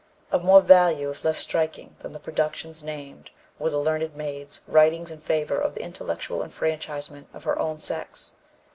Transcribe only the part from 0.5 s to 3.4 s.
value, if less striking, than the productions named